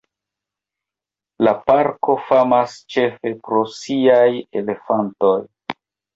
[1.47, 4.27] La parko famas ĉefe pro siaj
[4.63, 5.37] elefantoj.